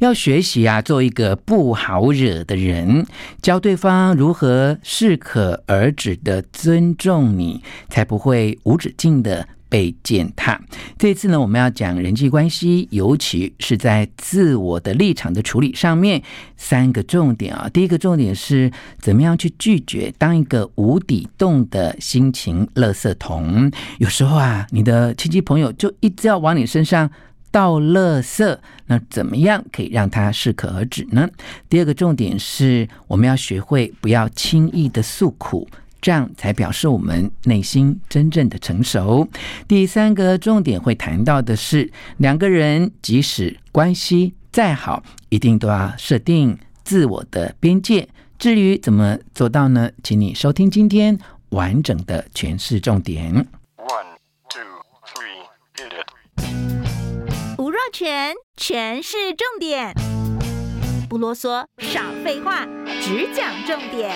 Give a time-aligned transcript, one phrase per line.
[0.00, 3.06] 要学习啊，做一个不好惹的人，
[3.42, 10.58] 教对方如何适可而止的尊重你，才不会无止境的被践踏。
[10.96, 16.22] 这次呢，我们要讲人际关系，尤其是在自我的立场的处理上面，
[16.56, 17.68] 三个重点啊。
[17.70, 23.70] 第一个重点是怎么样去拒绝当一个无底洞的心情垃圾桶。
[23.98, 27.10] 有时候啊，你的亲戚朋友就一直要往你身上。
[27.50, 31.28] 倒垃圾，那怎么样可以让它适可而止呢？
[31.68, 35.68] 第二个重点是，我们要学会不要轻易的诉苦，
[36.00, 39.28] 这样才表示我们内心真正的成熟。
[39.66, 48.08] 第三个重点会谈到的是，两个人即使关系再好，一定都要设定自我的边界。
[48.38, 49.90] 至于怎么做到呢？
[50.02, 51.18] 请你收听今天
[51.50, 53.46] 完整的诠释重点。
[57.92, 59.92] 全全是重点，
[61.08, 62.64] 不啰嗦，少废话，
[63.00, 64.12] 只讲重点。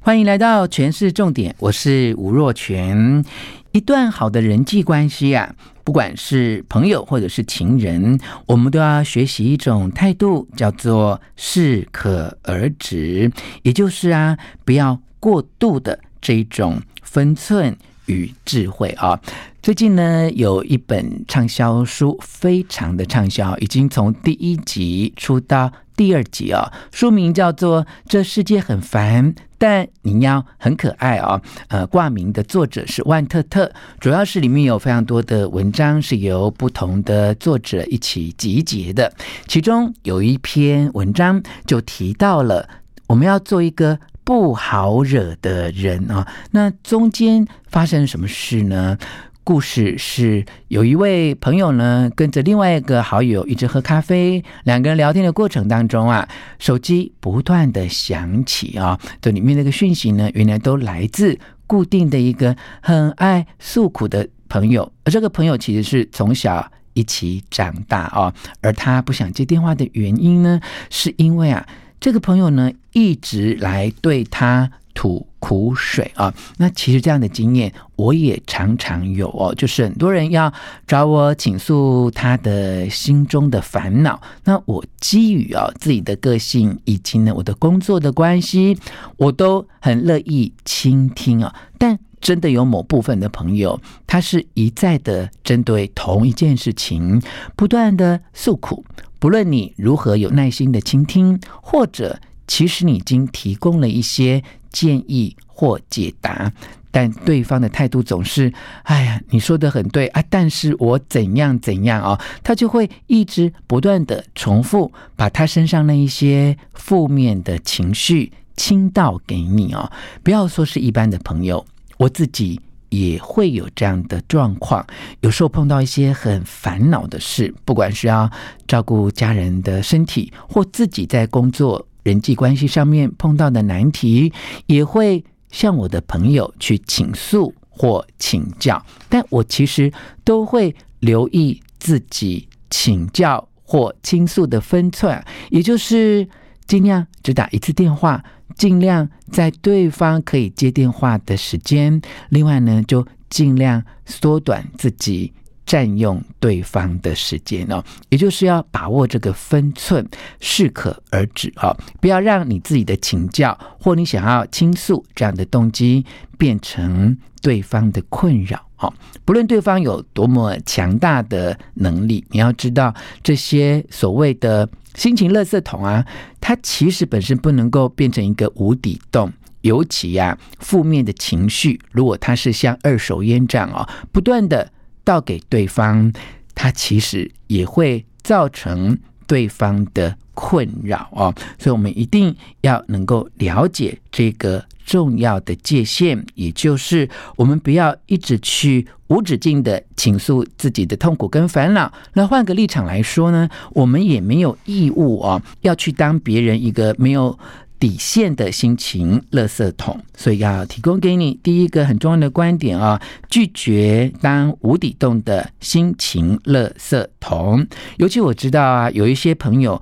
[0.00, 3.24] 欢迎来到全是重点，我是吴若全。
[3.70, 13.30] 一段好的人际关系啊，不管是朋友或者是情人，我们都要学习一种态度，叫做适可而止，
[13.62, 17.76] 也就是啊，不要过度的这一种分寸。
[18.06, 19.20] 与智慧啊！
[19.62, 26.72] 最近呢，有一本畅销书，非常的畅销，已经从第一集出到第二集啊。
[26.92, 31.42] 书名叫做《这世界很烦，但你要很可爱》啊。
[31.66, 39.12] 呃，挂名的作者是万特特，主要是里面有非常多的文章是由不同的作者一起集结的。
[39.48, 42.68] 其中有一篇文章就提到了，
[43.08, 43.98] 我们要做一个。
[44.26, 48.98] 不好惹的人啊，那中间发生了什么事呢？
[49.44, 56.28] 故事是有一位朋友呢，跟着另外一个好友一直喝咖啡，两个人聊天的过程当中啊，
[56.58, 61.38] 手机不断的响起啊，这里面那个讯息呢，原来都来自
[61.68, 70.60] 固定的一个很爱诉苦的朋友，而这个朋友其实是从小一起长大啊，而他不想接电话的原因呢，
[70.90, 71.64] 是因为啊。
[72.00, 76.32] 这个朋友呢，一直来对他吐苦水啊。
[76.58, 80.52] 那其实这样的经验我也常常有哦，就是很多人要
[80.86, 84.20] 找我倾诉他的心中的烦恼。
[84.44, 88.78] 那我基于啊自己的个性以及呢我的工作的关系，
[89.16, 91.54] 我都很乐意倾听啊。
[91.78, 97.20] 但真的有某部分的朋友，他是一再的针对同一件事情
[97.54, 98.84] 不断的诉苦。
[99.18, 106.52] 不论你如何有耐心的倾听，或者其实你已经提供了一些建议或解答，
[106.90, 108.52] 但对方的态度总是
[108.84, 119.90] ：“哎呀，你说的很对啊，但是我怎样怎样啊、哦？”他就会一直不断的重复，把他身上那一些负面的情绪倾倒给你哦。
[120.22, 121.64] 不要说是一般的朋友，
[121.96, 122.60] 我自己。
[122.88, 124.86] 也会有这样的状况，
[125.20, 128.30] 有时候碰到一些很烦恼的事，不管是要
[128.68, 134.32] 照顾家人的身体，或自己在工作人际关系上面碰到的难题，
[134.66, 138.80] 也会向我的朋友去倾诉或请教。
[139.08, 139.92] 但我其实
[140.22, 146.26] 都会留意自己请教或倾诉的分寸，也就是
[146.66, 148.22] 尽量只打一次电话。
[148.56, 152.00] 尽量在对方可以接电话的时间，
[152.30, 155.30] 另外呢，就尽量缩短自己
[155.66, 160.06] 占用对方的时间哦，也就是要把握这个分寸，
[160.40, 166.06] 适可而止哦，不要让你自己的请教或你想要倾诉这样的动机
[166.38, 168.90] 变成对方的困扰哦。
[169.24, 174.66] 不论对方有多么强大的能力，你要知道这些所谓的。
[174.96, 176.02] 心情垃圾桶啊，
[176.40, 179.30] 它其实本身不能够变成一个无底洞。
[179.60, 184.72] 尤其呀、啊，负面的情绪，如果它是像二手烟这样哦，不断的
[185.06, 186.12] 倒给对方，
[186.52, 188.98] 它其实也会造成
[189.28, 191.32] 对方的困扰哦。
[191.58, 201.92] 所以，我们一定要能够了解这个重要的界限，也就是我们不要一直去无止境的倾诉自己的痛苦跟烦恼。
[202.14, 207.38] 那换个立场来说呢，我们也没有义务哦，要去当别人一个没有。
[207.78, 217.66] 底线的心情垃圾桶，所以要提供给你第一个很重要的观点啊，拒绝当无底洞的心情垃圾桶。
[217.98, 219.80] 尤其我知道啊，有一些朋友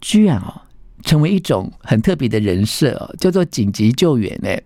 [0.00, 0.62] 居然哦，
[1.02, 4.62] 成为一种很特别的人设哦，叫做紧急救援诶，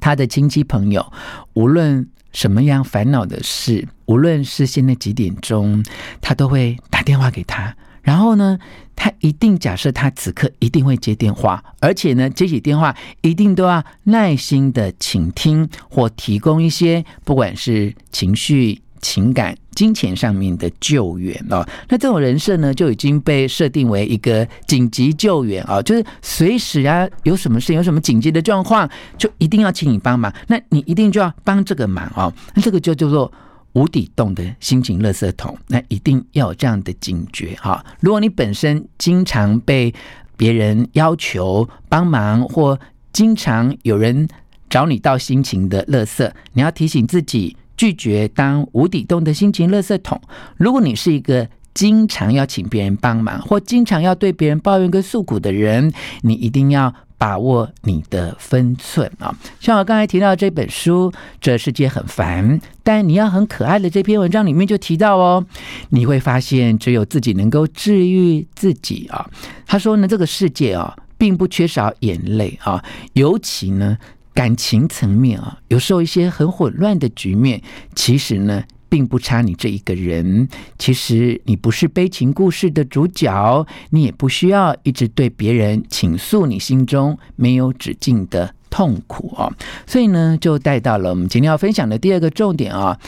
[0.00, 1.12] 他的亲戚朋友
[1.54, 5.84] 无论什么样烦恼的事，无论是现在几点钟，
[6.20, 7.76] 他都会打电话给他。
[8.06, 8.56] 然后呢，
[8.94, 21.66] 他一定假设他此刻一定会接电话，而且呢，接起电话一定都要耐心的倾听或提供一些不管是情绪、情感、金钱上面的救援哦。
[21.88, 28.88] 那这种人设呢，就已经被设定为一个紧急救援啊，就是随时啊有什么事、有什么紧急的状况，
[29.18, 30.32] 就一定要请你帮忙。
[30.46, 32.32] 那你一定就要帮这个忙哦。
[32.54, 33.32] 那这个就叫做。
[33.76, 37.84] 无底洞的心情垃圾桶，那一定要有这样的警觉哈。
[38.00, 39.92] 如果你本身经常被
[40.34, 42.78] 别人要求帮忙，或
[43.12, 44.26] 经常有人
[44.70, 50.18] 找你倒心情的垃圾，你要提醒自己拒绝当无底洞的心情垃圾桶。
[50.56, 55.92] 如果你是一个经常要请别人帮忙，或经常要对别人抱怨跟诉苦的人，
[56.22, 56.94] 你一定要。
[57.18, 59.34] 把握你的分寸啊！
[59.58, 65.44] 像我刚才提到这本书，这世界很烦，但你要很可爱的这篇文章里面就提到哦，
[65.90, 69.28] 你会发现只有自己能够治愈自己啊。
[69.66, 72.84] 他说呢，这个世界啊，并不缺少眼泪啊，
[73.14, 73.96] 尤其呢，
[74.34, 77.62] 感情层面啊，有时候一些很混乱的局面，
[77.94, 78.62] 其实呢。
[78.88, 80.48] 并不差你这一个人，
[80.78, 89.52] 其实你不是悲情故事的主角，你也不需要一直对别人倾诉你心中没有止境的痛苦哦。
[89.86, 92.98] 所以呢，就带到了我们今天要分享的第二个重点啊，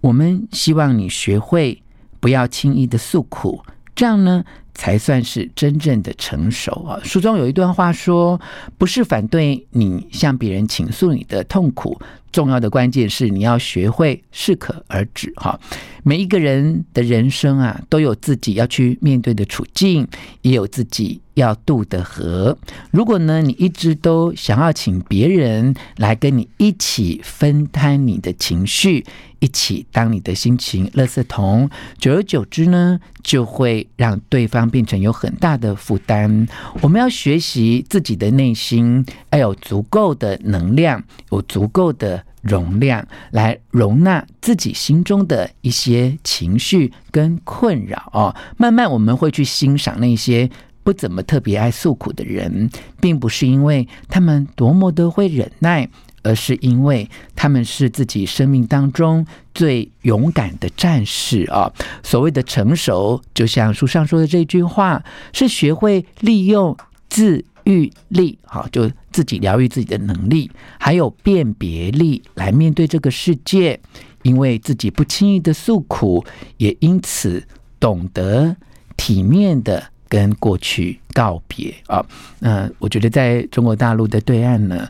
[0.00, 1.82] 我们希望你学会
[2.20, 3.62] 不要轻易的诉苦，
[3.94, 4.44] 这样呢，
[4.74, 7.00] 才算是真正的成熟啊！
[7.02, 8.40] 书中有一段话说
[8.76, 11.98] ：“不是反对你向别人倾诉你的痛苦，
[12.32, 15.58] 重要的关键是你要学会适可而止。”哈，
[16.02, 20.06] 每一个人的人生啊，都有自己要去面对的处境，
[20.42, 22.56] 也有自己要渡的河。
[22.90, 29.04] 如果呢，你一直都想要请别人来跟你一起分摊你的情绪，
[29.40, 31.68] 一起当你的心情垃圾桶，
[31.98, 36.46] 久而久之呢，就会让对方变成有很大的负担。
[36.80, 48.34] 我们要学习自己的内心要有足够的能量，有足够的容量来容纳自己心中的一些情绪跟困扰哦。
[48.56, 50.48] 慢慢我们会去欣赏那些
[50.82, 52.70] 不怎么特别爱诉苦的人，
[53.00, 55.88] 并不是因为他们多么的会忍耐。
[56.22, 61.72] 而是因为他们是自己生命当中最勇敢的战士啊！
[62.02, 66.76] 所谓的成熟，就像书上说的这句话，是学会利用
[67.08, 73.80] 自愈力，好，就自己疗愈自己的能力，还有辨别力来面对这个世界。
[74.22, 76.24] 因为自己不轻易的诉苦，
[76.56, 77.46] 也因此
[77.78, 78.56] 懂得
[78.96, 82.04] 体面的跟过去告别啊！
[82.40, 84.88] 那我觉得在中国大陆的对岸呢，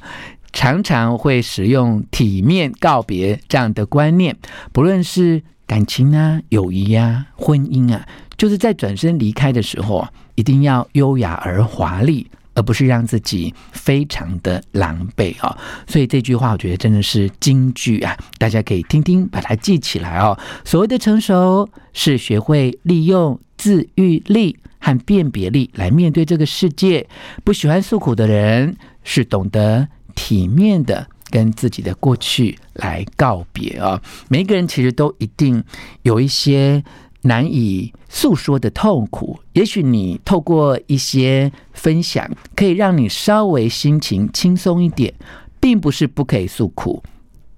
[0.54, 4.34] 常常会使用体面告别这样的观念，
[4.72, 8.08] 不论是感情啊、友谊啊、婚姻啊，
[8.38, 15.56] 就是在转身离开的时候，一定要优雅而华丽，而不是让自己非常的狼狈啊。
[15.86, 20.36] 所以这句话，我觉得真的是金句啊，大家可以听听，把它记起来哦。
[20.64, 27.06] 所谓的成熟，是学会利用自愈力和辨别力来面对这个世界。
[27.44, 29.86] 不喜欢诉苦的人，是懂得。
[30.18, 34.00] 体面的跟自己的过去来告别啊！
[34.28, 35.62] 每一个人其实都一定
[36.04, 36.82] 有一些
[37.26, 45.12] 难以诉说的痛苦，也许你透过一些分享，可以让你稍微心情轻松一点，
[45.60, 47.02] 并不是不可以诉苦，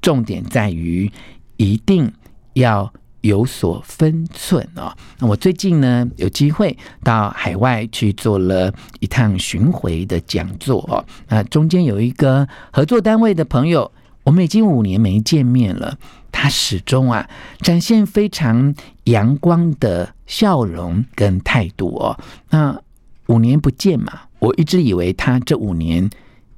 [0.03, 1.11] 重点在于
[1.57, 2.13] 一定
[2.55, 2.93] 要。
[3.23, 4.97] 有所分寸啊！
[5.19, 11.05] 那我最近呢，有机会到海外去做了一趟巡回的讲座哦。
[11.29, 13.91] 那中间有一个合作单位的朋友，
[14.23, 15.99] 我们已经五年没见面了，
[16.31, 17.29] 他始终啊
[17.61, 18.73] 展现非常
[19.11, 22.19] 阳光的笑容跟态度哦。
[22.51, 22.81] 那
[23.27, 26.09] 五年不见嘛，我一直以为他这五年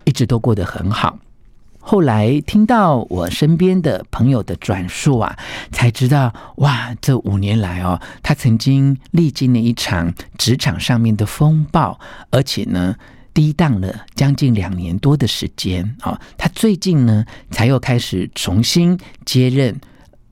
[0.04, 1.19] 一直都过得很好。
[1.83, 5.37] 后来听到我身边的朋友的转述啊，
[5.73, 11.99] 才知道哇，这五年来哦，他曾经历经了一场职场上面的风暴，
[12.30, 12.95] 而且呢，
[13.33, 16.21] 低档了将近两年多的时间啊。
[16.37, 19.80] 他最近呢，才又开始重新接任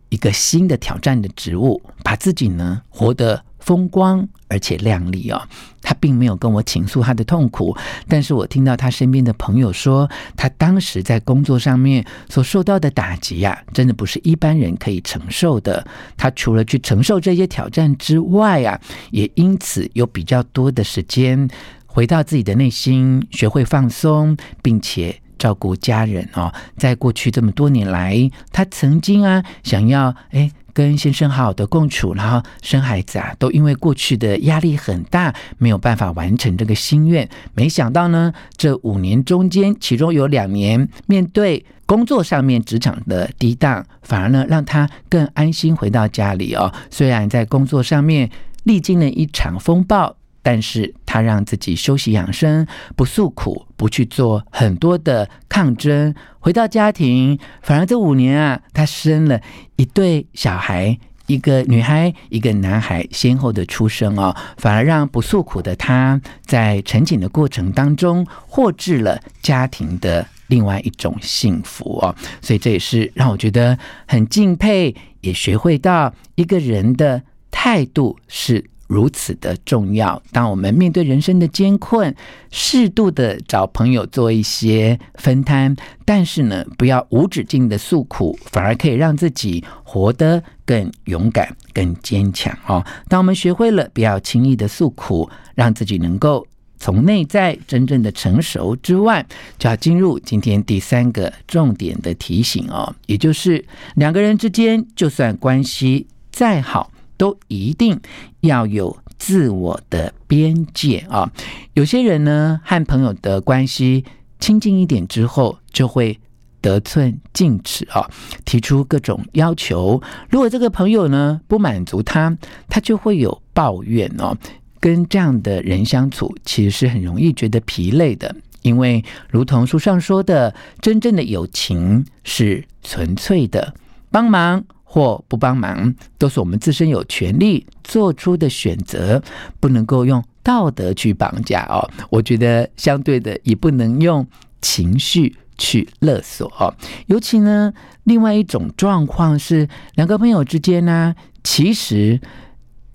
[0.09, 5.43] 一个新的挑战的职务，把自己呢活得风光而且亮丽哦，
[5.83, 7.77] 他并没有跟我倾诉他的痛苦，
[8.09, 15.87] 但是我听到他身边的朋友说，他当时在工作上面所受到的打击呀，真的不是一般人可以承受的。
[16.17, 21.49] 他除了去承受这些挑战之外啊，也因此有比较多的时间
[21.85, 26.53] 回到自己的内心，学会放松，并且照顾家人哦。
[26.77, 30.51] 在过去这么多年来，他曾经啊想要哎。
[30.75, 37.29] 跟先生好好的共处，然后生孩子啊，都因为过去的压力很大，没有办法完成这个心愿。
[37.53, 46.73] 没想到呢，这五年中间，其中有两年面对工作上面职场的低档，反而呢让他更安心回到家里哦。
[46.93, 48.31] 虽然在工作上面
[48.63, 50.15] 历经了一场风暴。
[50.51, 59.39] 但是他让自己休息养生，不诉苦，不去做很多的抗争，回到家庭，反而这五年啊，他生了
[59.77, 78.65] 一对小孩，一个女孩，一个男孩，先后的出生哦，反而让不诉苦的他在成长的过程当中，获致了家庭的另外一种幸福哦，所以这也是让我觉得很敬佩，也学会到一个人的态度是。
[78.89, 80.21] 如此的重要。
[80.33, 82.13] 当我们面对人生的艰困，
[82.51, 92.85] 适度的找朋友做一些分摊，但是呢，不要无止境的诉苦，反而可以让自己活得更勇敢、更坚强哦。
[93.09, 96.47] 当我们学会了不要轻易的诉苦，让自己能够
[96.79, 99.27] 从内在真正的成熟之外，
[99.59, 103.63] 就要进入今天第三个重点的提醒哦，也就是
[103.97, 106.91] 两个人之间，就算关系再好。
[107.19, 108.01] 都一定
[108.41, 111.31] 要有自我的边界啊！
[111.75, 114.05] 有些人呢，和朋友的关系
[114.39, 116.19] 亲近一点之后，就会
[116.61, 118.09] 得寸进尺啊，
[118.45, 120.01] 提出各种要求。
[120.31, 124.37] 如果这个朋友呢，不满足他，他就会有抱怨哦。
[124.81, 133.75] 跟这样的人相处，其实是很容易觉得疲累的，因为如同书上说的，真正的友情是纯粹的，
[134.13, 134.65] 帮忙。
[134.91, 139.23] 或不帮忙，都是我们自身有权利做出的选择，
[139.61, 141.87] 不能够用道德去绑架哦。
[142.09, 144.27] 我觉得相对的，也不能用
[144.63, 146.75] 情绪去勒索哦。
[147.07, 147.71] 尤其呢，
[148.05, 151.15] 另外一种状况是，两个朋友之间呢，
[151.45, 152.19] 其实。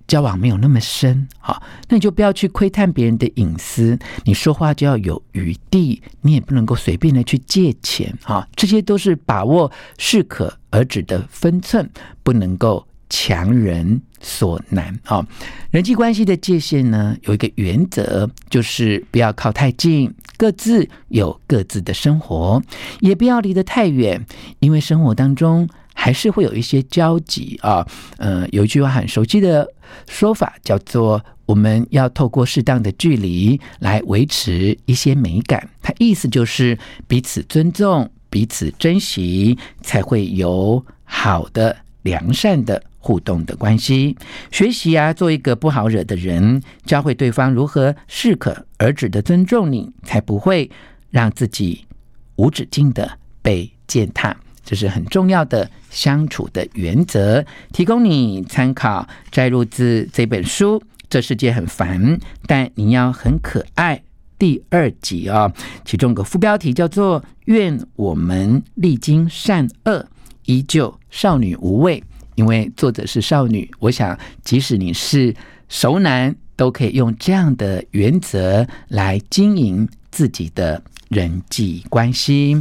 [0.06, 3.98] 交往没有那么深，好，那你就不要去窥探别人的隐私。
[4.24, 11.88] 你说话就要有余地，你也不能够随便的去借钱，哈，这些都是把握适可而止的分寸，
[12.22, 15.26] 不能够强人所难，啊。
[15.70, 22.62] 人际关系的界限呢，有一个原则，就是不要靠太近，各自有各自的生活，
[23.00, 24.24] 也不要离得太远，
[24.60, 25.66] 因为生活当中。
[26.04, 27.82] 还是会有一些交集啊，
[28.18, 29.66] 呃，有一句话很熟悉的
[30.06, 35.66] 说法，叫做“我们要透过适当的距离来维持一些美感”。
[35.80, 44.14] 它意思就是彼此尊重、彼此珍惜，才会有好的、良善的互动的关系。
[44.50, 50.70] 学习啊，做一个不好惹的人，教会对方如何适可而止的尊重你，才不会
[51.08, 51.86] 让自己
[52.36, 54.36] 无止境的被践踏。
[54.64, 60.82] 这是很重要的相处的原则，提供你参考，摘录自这本书。
[61.10, 64.02] 这世界很烦，但你要很可爱。
[64.36, 65.52] 第二集、哦，
[65.84, 70.04] 其中个副标题叫做“愿我们历经善恶，
[70.46, 72.02] 依旧少女无畏”。
[72.34, 75.32] 因为作者是少女，我想即使你是
[75.68, 82.60] 熟男，都可以用这样的原则来经营自己的人际关系。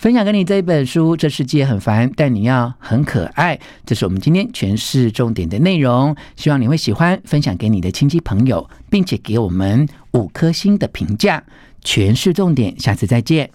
[0.00, 3.60] 分享给你这一本书，这世界很烦，但你要很可爱。
[3.84, 11.44] 这是我们今天诠释重点的内容，希望你会喜欢，分享给你的亲戚朋友，并且给我们五颗星的评价。
[11.84, 13.50] 诠释重点，下次再见。